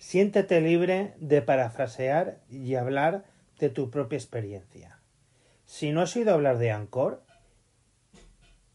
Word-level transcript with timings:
Siéntete 0.00 0.62
libre 0.62 1.12
de 1.18 1.42
parafrasear 1.42 2.40
y 2.48 2.74
hablar 2.74 3.26
de 3.58 3.68
tu 3.68 3.90
propia 3.90 4.16
experiencia. 4.16 4.98
Si 5.66 5.92
no 5.92 6.00
has 6.00 6.16
oído 6.16 6.32
hablar 6.32 6.56
de 6.56 6.70
Anchor, 6.70 7.22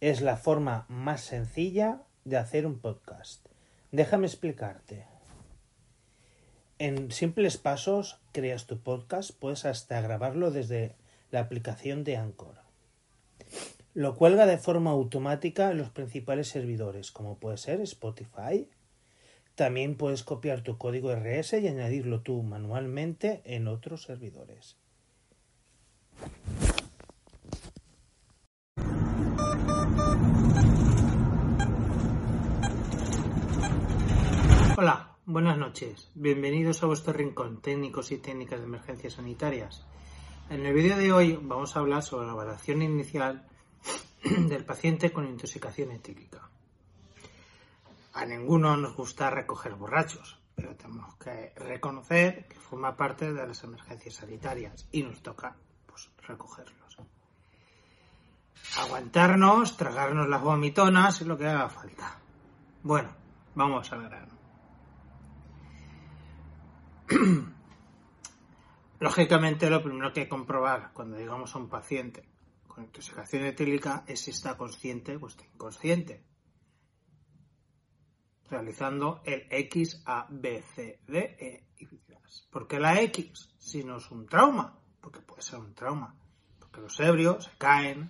es 0.02 0.22
la 0.22 0.38
forma 0.38 0.86
más 0.88 1.22
sencilla 1.22 2.04
de 2.26 2.38
hacer 2.38 2.68
un 2.68 2.78
podcast. 2.78 3.44
Déjame 3.92 4.28
explicarte. 4.28 5.08
En 6.78 7.12
simples 7.12 7.58
pasos 7.58 8.22
creas 8.32 8.68
tu 8.68 8.78
podcast, 8.78 9.32
puedes 9.32 9.66
hasta 9.66 10.00
grabarlo 10.02 10.52
desde 10.52 10.94
la 11.32 11.40
aplicación 11.40 12.04
de 12.04 12.18
Anchor. 12.18 12.60
Lo 13.96 14.16
cuelga 14.16 14.46
de 14.46 14.60
forma 14.60 14.92
automática 14.92 15.72
en 15.72 15.80
los 15.80 15.90
principales 15.90 16.50
servidores, 16.50 17.12
como 17.12 17.40
puede 17.40 17.58
ser 17.58 17.82
Spotify. 17.82 18.70
También 19.56 19.96
puedes 19.96 20.24
copiar 20.24 20.64
tu 20.64 20.78
código 20.78 21.16
RS 21.16 21.54
y 21.62 21.70
añadirlo 21.70 22.22
tú 22.22 22.44
manualmente 22.44 23.42
en 23.46 23.70
otros 23.70 24.04
servidores. 24.04 24.78
Hola, 34.78 35.16
buenas 35.26 35.58
noches. 35.58 36.10
Bienvenidos 36.16 36.84
a 36.84 36.88
vuestro 36.88 37.14
rincón 37.14 37.62
técnicos 37.62 38.12
y 38.12 38.18
técnicas 38.18 38.60
de 38.60 38.66
emergencias 38.66 39.14
sanitarias. 39.14 39.86
En 40.50 40.66
el 40.66 40.74
vídeo 40.74 40.98
de 40.98 41.14
hoy 41.14 41.40
vamos 41.42 41.78
a 41.78 41.80
hablar 41.80 42.04
sobre 42.04 42.28
la 42.28 42.34
evaluación 42.34 42.82
inicial 42.82 43.48
del 44.22 44.66
paciente 44.66 45.14
con 45.14 45.26
intoxicación 45.26 45.92
etílica. 45.92 46.50
A 48.16 48.24
ninguno 48.26 48.78
nos 48.78 48.96
gusta 48.96 49.30
recoger 49.30 49.76
borrachos, 49.76 50.40
pero 50.56 50.74
tenemos 50.78 51.16
que 51.16 51.52
reconocer 51.58 52.48
que 52.48 52.56
forma 52.56 52.96
parte 52.96 53.34
de 53.34 53.46
las 53.46 53.62
emergencias 53.66 54.16
sanitarias 54.16 54.88
y 54.94 55.04
nos 55.04 55.22
toca 55.22 55.58
pues, 55.86 56.10
recogerlos. 56.26 56.98
Aguantarnos, 58.78 59.76
tragarnos 59.76 60.30
las 60.30 60.42
vomitonas 60.42 61.20
es 61.20 61.28
lo 61.28 61.38
que 61.38 61.48
haga 61.48 61.68
falta. 61.68 62.22
Bueno, 62.84 63.10
vamos 63.54 63.92
a 63.92 63.98
grano. 63.98 64.34
Lógicamente, 69.02 69.70
lo 69.70 69.84
primero 69.84 70.14
que 70.14 70.22
hay 70.22 70.26
que 70.28 70.30
comprobar 70.30 70.92
cuando 70.94 71.18
digamos 71.18 71.54
a 71.54 71.58
un 71.60 71.68
paciente 71.68 72.30
con 72.66 72.86
intoxicación 72.86 73.44
etílica 73.44 74.06
es 74.08 74.22
si 74.22 74.32
está 74.32 74.56
consciente 74.56 75.18
o 75.18 75.28
está 75.28 75.44
inconsciente. 75.44 76.24
Realizando 78.50 79.22
el 79.26 79.48
X, 79.50 80.04
A, 80.06 80.28
B, 80.30 80.64
C, 80.76 81.00
D, 81.08 81.38
E 81.40 81.64
y 81.80 81.86
¿Por 82.50 82.68
qué 82.68 82.80
la 82.80 83.02
X? 83.02 83.50
Si 83.58 83.84
no 83.84 83.98
es 83.98 84.10
un 84.12 84.28
trauma, 84.28 84.78
porque 85.02 85.20
puede 85.20 85.42
ser 85.42 85.60
un 85.60 85.74
trauma. 85.74 86.16
Porque 86.60 86.82
los 86.82 87.00
ebrios 87.00 87.46
se 87.46 87.58
caen, 87.58 88.10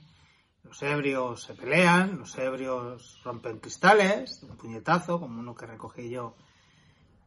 los 0.64 0.82
ebrios 0.84 1.44
se 1.44 1.54
pelean, 1.54 2.18
los 2.18 2.38
ebrios 2.38 3.22
rompen 3.24 3.60
cristales, 3.60 4.44
un 4.44 4.58
puñetazo, 4.58 5.20
como 5.20 5.40
uno 5.40 5.56
que 5.56 5.66
recogí 5.66 6.10
yo, 6.10 6.36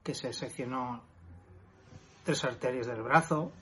que 0.03 0.15
se 0.15 0.33
seccionó 0.33 1.03
tres 2.25 2.45
arterias 2.45 2.87
del 2.87 3.03
brazo 3.03 3.53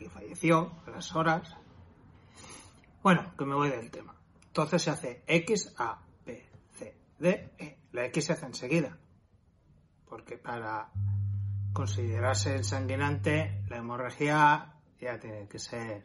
y 0.00 0.06
falleció 0.06 0.72
a 0.86 0.90
las 0.90 1.14
horas. 1.14 1.54
Bueno, 3.02 3.32
que 3.38 3.44
me 3.44 3.54
voy 3.54 3.70
del 3.70 3.90
tema. 3.90 4.14
Entonces 4.48 4.82
se 4.82 4.90
hace 4.90 5.22
X, 5.26 5.74
A, 5.78 6.02
B, 6.24 6.46
C, 6.72 6.96
D, 7.18 7.50
E. 7.58 7.78
La 7.96 8.04
X 8.04 8.26
se 8.26 8.34
hace 8.34 8.44
enseguida. 8.44 8.98
Porque 10.06 10.36
para 10.36 10.92
considerarse 11.72 12.54
ensanguinante, 12.54 13.64
la 13.70 13.78
hemorragia 13.78 14.74
ya 15.00 15.18
tiene 15.18 15.48
que 15.48 15.58
ser 15.58 16.04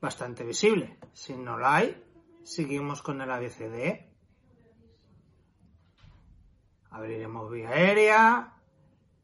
bastante 0.00 0.44
visible. 0.44 0.98
Si 1.12 1.34
no 1.34 1.58
la 1.58 1.74
hay, 1.74 2.00
seguimos 2.44 3.02
con 3.02 3.20
el 3.20 3.28
ABCD. 3.28 4.06
Abriremos 6.90 7.50
vía 7.50 7.70
aérea, 7.70 8.54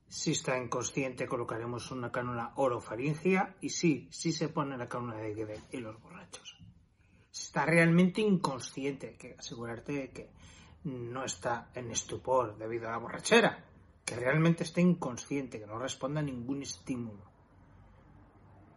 si 0.09 0.33
está 0.33 0.59
inconsciente, 0.59 1.29
colocaremos 1.29 1.93
una 1.93 2.11
cánula 2.11 2.53
orofaringia 2.57 3.55
y 3.61 3.69
sí, 3.69 4.09
sí 4.11 4.33
se 4.33 4.49
pone 4.49 4.77
la 4.77 4.89
cánula 4.89 5.19
de 5.19 5.61
y 5.71 5.77
los 5.77 6.01
borrachos. 6.01 6.59
Si 7.31 7.45
está 7.45 7.65
realmente 7.65 8.23
inconsciente, 8.23 9.11
hay 9.11 9.17
que 9.17 9.37
asegurarte 9.39 9.93
de 9.93 10.11
que 10.11 10.31
no 10.87 11.25
está 11.25 11.71
en 11.75 11.91
estupor 11.91 12.57
debido 12.57 12.89
a 12.89 12.93
la 12.93 12.99
borrachera, 12.99 13.65
que 14.05 14.15
realmente 14.15 14.63
esté 14.63 14.81
inconsciente, 14.81 15.59
que 15.59 15.67
no 15.67 15.79
responda 15.79 16.21
a 16.21 16.23
ningún 16.23 16.63
estímulo 16.63 17.25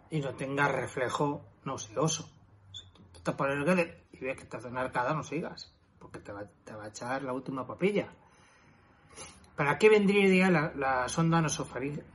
y 0.10 0.20
no 0.20 0.34
tenga 0.34 0.68
reflejo 0.68 1.46
nauseoso. 1.66 2.32
Si 2.72 2.84
tú 2.92 3.20
te 3.24 3.32
pones 3.34 3.68
el 3.68 4.04
y 4.12 4.26
ves 4.26 4.38
que 4.38 4.46
te 4.46 4.58
hace 4.58 4.68
una 4.68 4.82
arcada, 4.82 5.14
no 5.14 5.24
sigas, 5.24 5.72
porque 6.00 6.20
te 6.20 6.32
va, 6.32 6.46
te 6.64 6.74
va 6.74 6.86
a 6.86 6.88
echar 6.88 7.22
la 7.22 7.32
última 7.34 7.66
papilla. 7.66 8.10
¿Para 9.56 9.78
qué 9.78 9.90
vendría 9.90 10.50
la, 10.50 10.74
la 10.76 11.08
sonda 11.10 11.40
nasofaringia? 11.42 12.06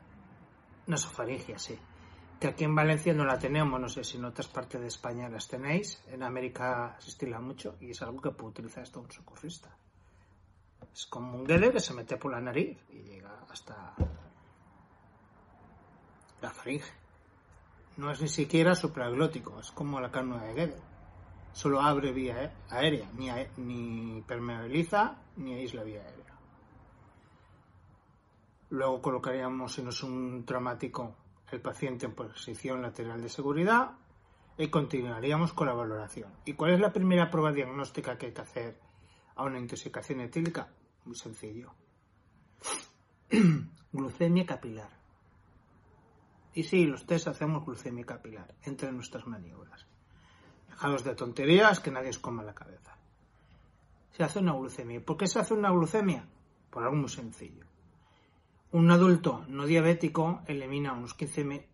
Nasofaringia, 0.89 1.59
sí. 1.59 1.79
Que 2.41 2.49
aquí 2.49 2.65
en 2.65 2.75
Valencia 2.75 3.15
no 3.15 3.25
la 3.25 3.39
tenemos, 3.39 3.81
no 3.81 3.89
sé 3.89 4.03
si 4.03 4.17
en 4.17 4.25
otras 4.25 4.49
partes 4.49 4.81
de 4.81 4.89
España 4.89 5.29
las 5.29 5.47
tenéis. 5.47 6.03
En 6.09 6.25
América 6.25 6.97
se 6.99 7.11
estila 7.11 7.41
mucho 7.41 7.77
y 7.81 7.91
es 7.91 8.03
algo 8.03 8.21
que 8.21 8.31
puede 8.31 8.51
utilizar 8.51 8.83
esto 8.83 9.01
un 9.01 9.11
socorrista. 9.13 9.71
Es 10.93 11.07
como 11.07 11.37
un 11.39 11.45
guede 11.45 11.73
que 11.73 11.81
se 11.81 11.95
mete 11.95 12.17
por 12.17 12.33
la 12.33 12.41
nariz 12.41 12.79
y 12.91 13.03
llega 13.03 13.45
hasta 13.51 13.95
la 16.41 16.51
faringe. 16.51 16.93
No 17.97 18.11
es 18.11 18.21
ni 18.21 18.29
siquiera 18.29 18.75
supraglótico, 18.75 19.61
es 19.61 19.71
como 19.71 20.01
la 20.01 20.11
carne 20.11 20.39
de 20.39 20.55
Guede. 20.55 20.83
Solo 21.53 21.81
abre 21.81 22.13
vía 22.13 22.53
aérea, 22.69 23.09
ni, 23.13 23.29
ni 23.59 24.21
permeabiliza 24.23 25.17
ni 25.37 25.55
aísla 25.55 25.85
vía 25.85 26.03
aérea. 26.03 26.35
Luego 28.71 29.01
colocaríamos, 29.01 29.73
si 29.73 29.83
no 29.83 29.91
es 29.91 30.03
un 30.03 30.45
traumático, 30.45 31.15
el 31.53 31.61
paciente 31.61 32.07
en 32.07 32.15
posición 32.15 32.83
lateral 32.83 33.23
de 33.23 33.29
seguridad 33.29 33.93
y 34.59 34.69
continuaríamos 34.69 35.53
con 35.53 35.69
la 35.69 35.75
valoración. 35.75 36.33
¿Y 36.45 36.55
cuál 36.55 36.73
es 36.73 36.81
la 36.81 36.93
primera 36.93 37.31
prueba 37.31 37.53
diagnóstica 37.53 38.19
que 38.19 38.27
hay 38.27 38.33
que 38.33 38.41
hacer 38.41 38.81
a 39.37 39.45
una 39.45 39.59
intoxicación 39.59 40.21
etílica? 40.21 40.69
Muy 41.05 41.17
sencillo. 41.17 41.75
glucemia 43.93 44.47
capilar. 44.47 44.91
Y 46.55 46.63
sí, 46.63 46.85
los 46.87 47.07
test 47.07 47.29
hacemos 47.29 47.65
glucemia 47.65 48.07
capilar 48.07 48.55
entre 48.63 48.93
nuestras 48.93 49.27
maniobras. 49.27 49.87
Dejados 50.69 51.05
de 51.05 51.15
tonterías, 51.15 51.81
que 51.81 51.91
nadie 51.91 52.11
os 52.11 52.19
coma 52.19 52.43
la 52.43 52.55
cabeza. 52.55 52.97
Se 54.13 54.23
hace 54.23 54.39
una 54.39 54.53
glucemia. 54.53 55.05
¿Por 55.05 55.17
qué 55.17 55.27
se 55.27 55.41
hace 55.41 55.55
una 55.55 55.71
glucemia? 55.71 56.29
Por 56.71 56.85
algo 56.85 56.97
muy 56.97 57.09
sencillo. 57.09 57.67
Un 58.71 58.91
adulto 58.91 59.45
no 59.49 59.67
diabético 59.67 60.43
elimina 60.47 60.93
unos 60.93 61.15
15 61.15 61.69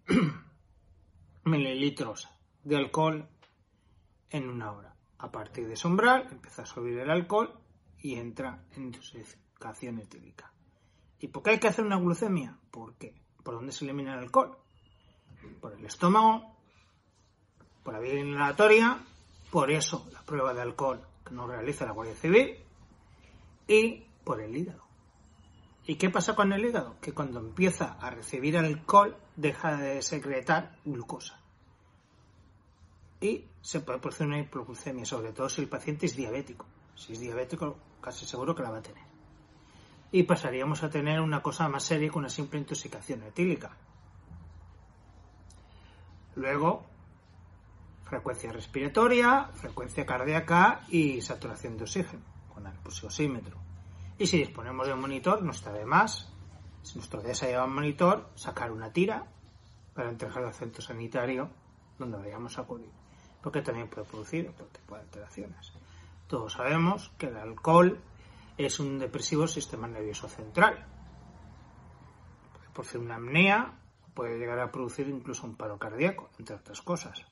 mililitros 1.45 2.29
de 2.65 2.77
alcohol 2.77 3.29
en 4.31 4.49
una 4.49 4.73
hora. 4.73 4.90
A 5.23 5.31
partir 5.31 5.67
de 5.67 5.75
ese 5.75 5.87
umbral 5.87 6.29
empieza 6.31 6.63
a 6.63 6.67
subir 6.67 6.99
el 6.99 7.11
alcohol 7.11 7.53
y 7.99 8.15
entra 8.15 8.65
en 8.75 8.85
intoxicación 8.85 9.99
etílica. 9.99 10.51
¿Y 11.19 11.29
por 11.29 11.43
qué 11.43 11.51
hay 11.51 11.59
que 11.59 11.69
hacer 11.69 11.85
una 11.85 11.99
glucemia? 11.99 12.59
¿Por 12.71 12.95
qué? 12.95 13.15
¿Por 13.43 13.55
dónde 13.55 13.73
se 13.73 13.85
elimina 13.85 14.15
el 14.15 14.21
alcohol? 14.21 14.57
Por 15.61 15.75
el 15.75 15.85
estómago, 15.85 16.57
por 17.83 17.93
la 17.93 18.01
vía 18.01 18.19
inhalatoria, 18.19 18.99
por 19.51 19.71
eso 19.71 20.09
la 20.13 20.23
prueba 20.23 20.55
de 20.55 20.63
alcohol 20.63 21.07
que 21.25 21.35
nos 21.35 21.49
realiza 21.49 21.85
la 21.85 21.93
Guardia 21.93 22.15
Civil 22.15 22.57
y 23.69 24.07
por 24.25 24.41
el 24.41 24.57
hígado. 24.57 24.85
¿Y 25.87 25.97
qué 25.97 26.09
pasa 26.09 26.35
con 26.35 26.53
el 26.53 26.65
hígado? 26.65 26.97
Que 27.01 27.13
cuando 27.13 27.41
empieza 27.41 27.99
a 28.01 28.11
recibir 28.11 28.57
alcohol 28.57 29.17
deja 29.37 29.77
de 29.77 30.01
secretar 30.03 30.77
glucosa. 30.85 31.40
Y 33.21 33.47
se 33.61 33.81
puede 33.81 33.99
producir 33.99 34.27
una 34.27 34.39
hipoglucemia, 34.39 35.05
sobre 35.05 35.33
todo 35.33 35.49
si 35.49 35.61
el 35.61 35.69
paciente 35.69 36.07
es 36.07 36.17
diabético. 36.17 36.67
Si 36.95 37.13
es 37.13 37.21
diabético, 37.21 37.77
casi 38.01 38.27
seguro 38.27 38.55
que 38.55 38.63
la 38.63 38.71
va 38.71 38.79
a 38.79 38.83
tener. 38.83 39.05
Y 40.13 40.23
pasaríamos 40.23 40.83
a 40.83 40.91
tener 40.91 41.21
una 41.21 41.43
cosa 41.43 41.69
más 41.69 41.85
seria 41.85 42.11
que 42.11 42.19
una 42.19 42.29
simple 42.29 42.59
intoxicación 42.59 43.23
etílica. 43.23 43.77
Luego, 46.35 46.87
frecuencia 48.05 48.53
respiratoria, 48.53 49.51
frecuencia 49.55 50.07
cardíaca 50.07 50.81
y 50.89 51.21
saturación 51.21 51.77
de 51.77 51.85
oxígeno 51.85 52.23
con 52.53 52.67
el 52.67 52.73
pulsosímetro. 52.79 53.59
Y 54.19 54.27
si 54.27 54.39
disponemos 54.39 54.87
de 54.87 54.95
un 54.95 55.01
monitor, 55.01 55.43
no 55.43 55.53
está 55.53 55.73
de 55.73 55.85
más, 55.85 56.29
si 56.83 56.97
nuestro 56.97 57.23
día 57.23 57.35
se 57.35 57.49
lleva 57.49 57.65
un 57.65 57.75
monitor, 57.75 58.31
sacar 58.35 58.73
una 58.73 58.93
tira 58.93 59.27
para 59.95 60.11
entregar 60.11 60.45
al 60.45 60.55
centro 60.55 60.83
sanitario 60.83 61.51
donde 61.99 62.19
vayamos 62.19 62.59
a 62.59 62.63
acudir. 62.63 63.00
Porque 63.43 63.63
también 63.63 63.89
puede 63.89 64.07
producir 64.07 64.49
otro 64.49 64.67
tipo 64.67 64.95
de 64.95 65.03
alteraciones. 65.03 65.73
Todos 66.27 66.53
sabemos 66.53 67.13
que 67.19 67.27
el 67.27 67.37
alcohol 67.37 68.01
es 68.57 68.79
un 68.79 68.99
depresivo 68.99 69.49
sistema 69.49 69.89
nervioso 69.89 70.29
central. 70.29 70.87
Puede 72.53 72.71
producir 72.71 73.01
una 73.01 73.17
apnea, 73.17 73.79
puede 74.15 74.39
llegar 74.39 74.59
a 74.61 74.71
producir 74.71 75.09
incluso 75.09 75.47
un 75.47 75.57
paro 75.57 75.79
cardíaco, 75.79 76.31
entre 76.39 76.57
otras 76.57 76.83
cosas. 76.83 77.25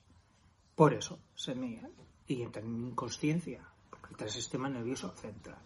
Por 0.75 0.95
eso 0.95 1.19
se 1.35 1.55
mea 1.55 1.89
y 2.27 2.43
entra 2.43 2.63
en 2.63 2.89
inconsciencia, 2.89 3.69
porque 3.91 4.09
entra 4.11 4.27
el 4.27 4.33
sistema 4.33 4.69
nervioso 4.69 5.11
central. 5.13 5.59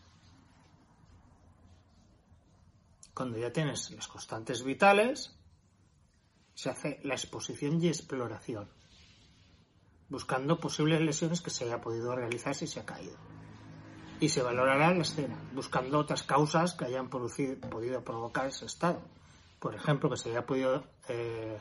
Cuando 3.15 3.39
ya 3.39 3.53
tienes 3.53 3.91
las 3.91 4.09
constantes 4.09 4.65
vitales, 4.65 5.37
se 6.55 6.71
hace 6.71 7.01
la 7.03 7.15
exposición 7.15 7.83
y 7.83 7.89
exploración, 7.89 8.71
buscando 10.13 10.61
posibles 10.61 11.01
lesiones 11.01 11.41
que 11.41 11.49
se 11.49 11.65
haya 11.65 11.81
podido 11.81 12.15
realizar 12.15 12.55
si 12.55 12.67
se 12.67 12.81
ha 12.81 12.85
caído. 12.85 13.17
Y 14.21 14.29
se 14.29 14.43
valorará 14.43 14.95
la 14.95 15.03
escena, 15.03 15.37
buscando 15.55 15.99
otras 15.99 16.23
causas 16.23 16.75
que 16.75 16.85
hayan 16.85 17.09
podido 17.09 18.05
provocar 18.05 18.47
ese 18.47 18.67
estado. 18.67 19.03
Por 19.59 19.75
ejemplo, 19.75 20.11
que 20.11 20.19
se 20.19 20.29
haya 20.31 20.45
podido 20.45 20.85
eh, 21.09 21.59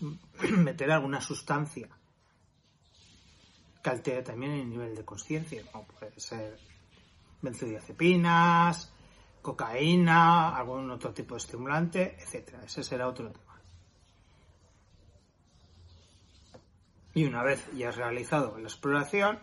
meter 0.58 0.90
alguna 0.90 1.20
sustancia 1.20 1.88
que 3.80 3.90
altere 3.90 4.22
también 4.22 4.52
el 4.52 4.68
nivel 4.68 4.96
de 4.96 5.04
conciencia, 5.04 5.62
como 5.70 5.86
puede 5.86 6.18
ser 6.18 6.58
benzodiazepinas, 7.40 8.92
cocaína, 9.40 10.56
algún 10.56 10.90
otro 10.90 11.14
tipo 11.14 11.36
de 11.36 11.38
estimulante, 11.38 12.16
etcétera. 12.20 12.64
Ese 12.64 12.82
será 12.82 13.06
otro. 13.06 13.32
Y 17.14 17.24
una 17.24 17.42
vez 17.42 17.68
ya 17.72 17.88
has 17.88 17.96
realizado 17.96 18.56
la 18.58 18.68
exploración, 18.68 19.40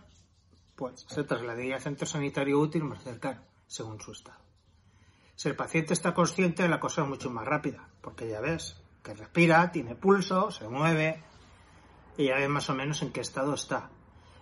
pues 0.75 1.05
se 1.07 1.23
trasladaría 1.23 1.75
al 1.75 1.81
centro 1.81 2.05
sanitario 2.05 2.59
útil 2.59 2.83
más 2.83 3.03
cercano, 3.03 3.41
según 3.67 3.99
su 3.99 4.11
estado. 4.11 4.39
Si 5.35 5.49
el 5.49 5.55
paciente 5.55 5.93
está 5.93 6.13
consciente, 6.13 6.67
la 6.67 6.79
cosa 6.79 7.01
es 7.01 7.07
mucho 7.07 7.29
más 7.29 7.45
rápida, 7.45 7.89
porque 8.01 8.29
ya 8.29 8.39
ves 8.39 8.81
que 9.03 9.13
respira, 9.13 9.71
tiene 9.71 9.95
pulso, 9.95 10.49
se 10.51 10.67
mueve, 10.67 11.21
y 12.17 12.27
ya 12.27 12.35
ves 12.35 12.49
más 12.49 12.69
o 12.69 12.75
menos 12.75 13.01
en 13.01 13.11
qué 13.11 13.21
estado 13.21 13.53
está. 13.53 13.89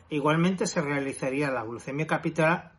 Igualmente 0.10 0.68
se 0.68 0.82
realizaría 0.82 1.50
la 1.50 1.64
glucemia 1.64 2.06
capilar, 2.06 2.74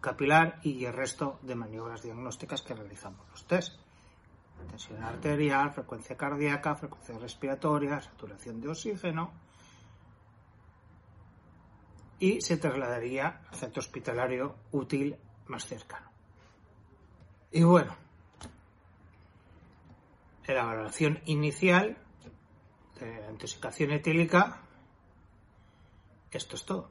capilar 0.00 0.60
y 0.62 0.84
el 0.86 0.94
resto 0.94 1.38
de 1.42 1.54
maniobras 1.54 2.02
diagnósticas 2.02 2.62
que 2.62 2.74
realizamos 2.74 3.28
los 3.30 3.46
test. 3.46 3.78
Tensión 4.70 5.02
arterial, 5.02 5.72
frecuencia 5.72 6.16
cardíaca, 6.16 6.74
frecuencia 6.74 7.18
respiratoria, 7.18 8.00
saturación 8.00 8.62
de 8.62 8.68
oxígeno. 8.68 9.32
Y 12.24 12.40
se 12.40 12.56
trasladaría 12.56 13.42
al 13.50 13.54
centro 13.54 13.80
hospitalario 13.80 14.56
útil 14.72 15.14
más 15.48 15.66
cercano. 15.66 16.10
Y 17.52 17.62
bueno, 17.62 17.94
en 20.46 20.54
la 20.54 20.64
valoración 20.64 21.20
inicial 21.26 21.98
de 22.98 23.20
la 23.20 23.30
intoxicación 23.30 23.90
etílica 23.90 24.62
esto 26.30 26.56
es 26.56 26.64
todo. 26.64 26.88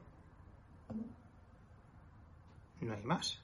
No 2.80 2.94
hay 2.94 3.02
más. 3.02 3.40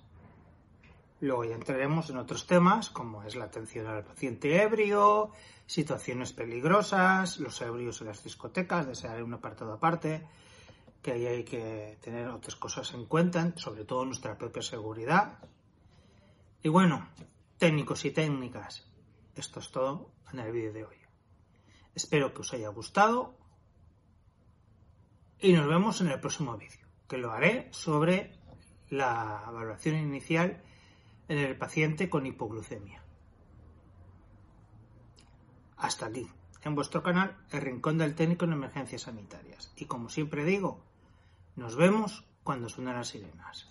Luego 1.19 1.45
ya 1.45 1.57
entraremos 1.57 2.09
en 2.09 2.19
otros 2.19 2.47
temas 2.47 2.89
como 2.89 3.25
es 3.25 3.35
la 3.35 3.47
atención 3.47 3.89
al 3.89 4.05
paciente 4.05 4.63
ebrio, 4.63 5.33
situaciones 5.67 6.33
peligrosas, 6.33 7.41
los 7.41 7.61
ebrios 7.61 8.01
en 8.01 8.07
las 8.07 8.23
discotecas, 8.23 8.87
desearé 8.87 9.25
un 9.25 9.35
apartado 9.35 9.73
aparte, 9.73 10.25
que 11.03 11.13
ahí 11.13 11.27
hay 11.27 11.45
que 11.45 11.99
tener 12.03 12.29
otras 12.29 12.57
cosas 12.57 12.93
en 12.93 13.07
cuenta, 13.07 13.53
sobre 13.57 13.85
todo 13.85 14.05
nuestra 14.05 14.37
propia 14.37 14.63
seguridad. 14.63 15.39
Y 16.63 16.69
bueno, 16.69 17.09
técnicos 17.59 18.05
y 18.05 18.11
técnicas, 18.11 18.87
esto 19.35 19.61
es 19.61 19.71
todo 19.71 20.11
en 20.33 20.41
el 20.41 20.53
vídeo 20.53 20.73
de 20.73 20.85
hoy. 20.85 20.97
Espero 21.95 22.35
que 22.35 22.43
os 22.43 22.53
haya 22.53 22.69
gustado 22.69 23.35
y 25.39 25.53
nos 25.53 25.67
vemos 25.67 26.01
en 26.01 26.09
el 26.09 26.21
próximo 26.21 26.57
vídeo, 26.57 26.87
que 27.09 27.19
lo 27.19 27.33
haré 27.33 27.69
sobre 27.73 28.39
la 28.91 29.45
evaluación 29.49 29.97
inicial 29.97 30.63
en 31.29 31.39
el 31.39 31.57
paciente 31.57 32.11
con 32.11 32.27
hipoglucemia. 32.27 33.03
Hasta 35.79 36.07
aquí, 36.07 36.29
en 36.63 36.75
vuestro 36.75 37.03
canal, 37.03 37.39
el 37.53 37.63
Rincón 37.63 37.97
del 37.97 38.15
Técnico 38.15 38.45
en 38.45 38.53
Emergencias 38.53 39.03
Sanitarias. 39.03 39.73
Y 39.77 39.87
como 39.87 40.11
siempre 40.11 40.45
digo, 40.45 40.85
nos 41.57 41.77
vemos 41.77 42.25
cuando 42.43 42.69
suenan 42.69 42.97
las 42.97 43.09
sirenas. 43.09 43.69